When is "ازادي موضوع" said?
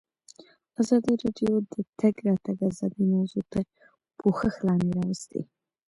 2.69-3.43